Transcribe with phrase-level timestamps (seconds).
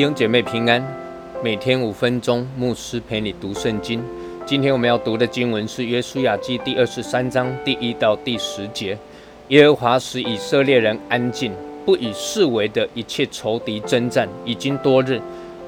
[0.00, 0.82] 弟兄姐妹平安，
[1.44, 4.02] 每天五分钟，牧师陪你读圣经。
[4.46, 8.96] 今天我们要读的经文是《约书亚记》第二十三章第一到第十节。
[9.48, 11.52] 耶和华使以色列人安静，
[11.84, 15.20] 不以视为的一切仇敌征战，已经多日。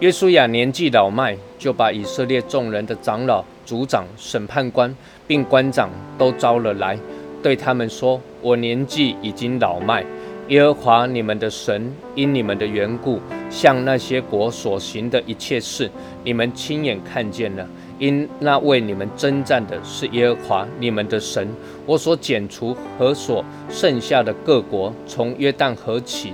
[0.00, 4.96] 约书亚年纪老迈，就把以色列众人的长老、族长、审判官，
[5.26, 6.98] 并官长都招了来，
[7.42, 10.02] 对他们说：“我年纪已经老迈。”
[10.48, 13.18] 耶和华你们的神因你们的缘故，
[13.54, 15.88] 向那些国所行的一切事，
[16.24, 17.64] 你们亲眼看见了。
[18.00, 21.48] 因那为你们征战的是耶和华你们的神。
[21.86, 26.32] 我所剪除和所剩下的各国，从约旦河起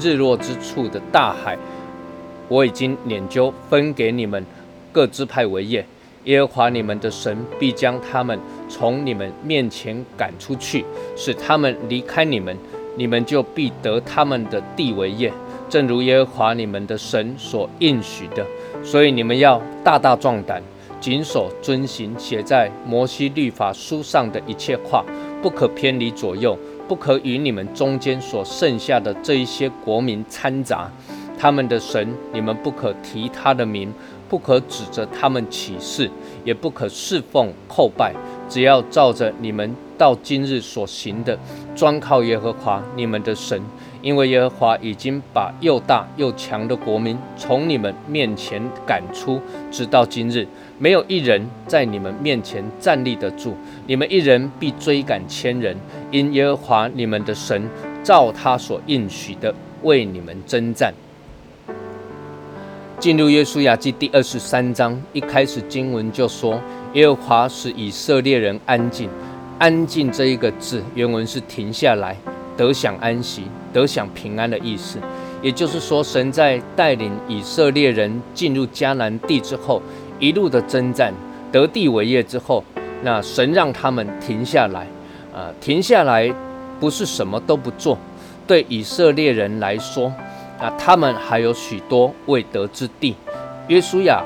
[0.00, 1.58] 日落之处的大海，
[2.48, 4.42] 我已经研究分给你们
[4.90, 5.84] 各支派为业。
[6.24, 8.38] 耶和华你们的神必将他们
[8.70, 12.56] 从你们面前赶出去，使他们离开你们。
[12.94, 15.32] 你们就必得他们的地为业，
[15.72, 18.46] 正如耶和华你们的神所应许的。
[18.84, 20.62] 所以你们要大大壮胆，
[21.00, 25.02] 谨守遵行写在摩西律法书上的一切话，
[25.40, 30.90] 不可偏离左右，不可与你们中间所剩下的这一些国民掺杂。
[31.38, 33.90] 他们的神，你们不可提他的名，
[34.28, 36.10] 不可指着他们起誓，
[36.44, 38.12] 也不可侍奉叩拜，
[38.46, 39.74] 只要照着你们。
[39.98, 41.38] 到今日所行的，
[41.76, 43.62] 专靠耶和华你们的神，
[44.02, 50.46] 因为耶和华已经把又大又强的国民从你们面前赶出，直到今日，
[50.78, 53.56] 没有一人在你们面前站立得住。
[53.86, 55.76] 你们一人必追赶千人，
[56.10, 57.70] 因耶和华你们的神
[58.02, 60.92] 照他所应许的为你们征战。
[62.98, 66.60] 进入约书亚记第二十三章，一开始经文就说，
[66.94, 69.08] 耶和华使以色列人安静。
[69.58, 72.16] 安静这一个字，原文是停下来，
[72.56, 74.98] 得享安息，得享平安的意思。
[75.40, 79.82] 也就是说，神在带领以色列人进入迦南地之后，
[80.20, 81.12] 一路的征战，
[81.50, 82.62] 得地为业之后，
[83.02, 84.86] 那神让他们停下来，
[85.34, 86.32] 啊，停下来
[86.78, 87.98] 不是什么都不做。
[88.46, 90.12] 对以色列人来说，
[90.60, 93.16] 那，他们还有许多未得之地。
[93.68, 94.22] 约书亚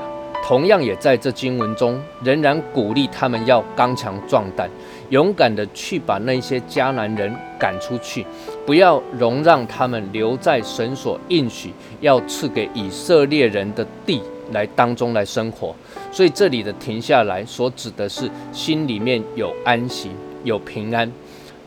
[0.47, 4.69] 同样也在这经文中，仍然鼓励他们要刚强壮胆。
[5.09, 8.25] 勇敢的去把那些迦南人赶出去，
[8.65, 14.21] 不要容让他们留在神所应许要赐给以色列人的地
[14.53, 15.75] 来当中来生活。
[16.13, 20.11] 所以这里的停下来所指的是心里面有安息、
[20.45, 21.11] 有平安。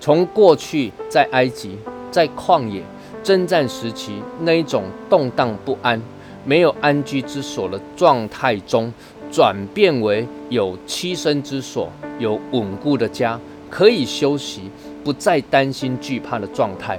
[0.00, 1.76] 从过去在埃及、
[2.10, 2.82] 在旷野
[3.22, 6.00] 征战时期那一种动荡不安、
[6.44, 8.92] 没有安居之所的状态中。
[9.32, 13.38] 转变为有栖身之所、有稳固的家，
[13.70, 14.62] 可以休息，
[15.04, 16.98] 不再担心惧怕的状态。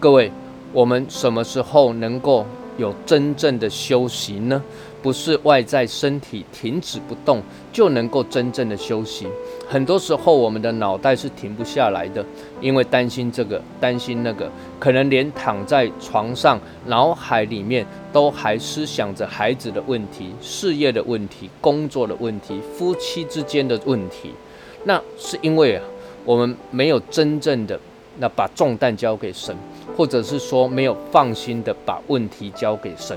[0.00, 0.32] 各位，
[0.72, 2.46] 我们什么时候能够
[2.78, 4.62] 有真正的休息呢？
[5.06, 7.40] 不是外在身体停止不动
[7.72, 9.24] 就能够真正的休息。
[9.68, 12.26] 很多时候，我们的脑袋是停不下来的，
[12.60, 14.50] 因为担心这个，担心那个，
[14.80, 24.32] 可能连躺在床上，脑海里面都还思想着孩子的问题、事业的问题、工作的问题、夫妻之间的问题。
[24.82, 25.80] 那是因为，
[26.24, 27.78] 我们没有真正的
[28.18, 29.56] 那把重担交给神，
[29.96, 33.16] 或者是说没有放心的把问题交给神。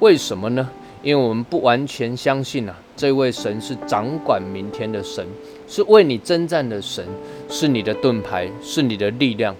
[0.00, 0.68] 为什么呢？
[1.02, 5.26] 因为我们不完全相信啊，这位神是掌管明天的神，
[5.66, 7.04] 是为你征战的神，
[7.48, 9.56] 是你的盾牌，是你的力量。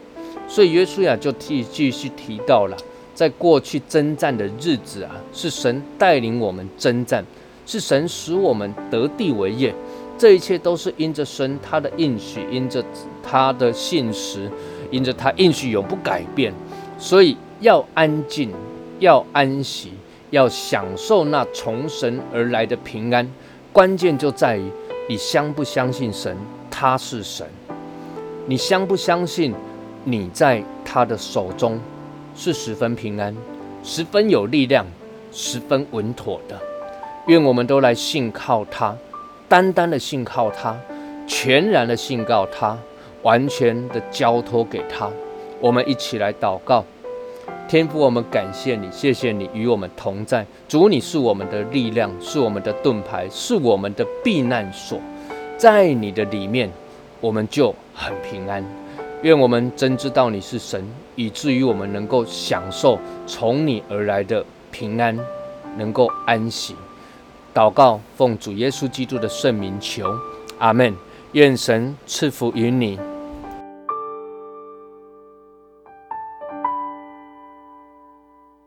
[0.47, 2.77] 所以约书亚就提继续提到了，
[3.15, 7.25] 在过去征战的日子啊，是神带领我们征战，
[7.65, 9.75] 是神使我们得地为业。
[10.19, 12.84] 这一切都是因着神他的应许，因着
[13.23, 14.50] 他的信实，
[14.91, 16.53] 因着他应许永不改变。
[16.99, 18.50] 所以要安静，
[18.99, 19.93] 要安息。
[20.31, 23.29] 要享受那从神而来的平安，
[23.73, 24.71] 关键就在于
[25.09, 26.37] 你相不相信神，
[26.71, 27.47] 他是神。
[28.47, 29.55] 你相不相信
[30.05, 31.79] 你在他的手中
[32.35, 33.37] 是十分平安、
[33.82, 34.87] 十分有力量、
[35.32, 36.59] 十分稳妥的？
[37.26, 38.97] 愿我们都来信靠他，
[39.49, 40.76] 单单的信靠他，
[41.26, 42.76] 全然的信靠他，
[43.23, 45.11] 完全的交托给他。
[45.61, 46.85] 我们一起来祷告。
[47.69, 50.44] 天父，我们感谢你，谢谢你与我们同在。
[50.69, 55.00] 主，你是我们的力量，是我们的盾牌，是我们的避难所。
[55.56, 56.70] 在你的里面，
[57.20, 58.64] 我们就很平安。
[59.23, 65.17] 愿我们真知道你是神，以至于我们能够享受从你而来的平安，
[65.76, 66.75] 能够安息。
[67.55, 70.12] 祷告，奉主耶稣基督的圣名求，
[70.58, 70.94] 阿门。
[71.32, 72.99] 愿神赐福于你。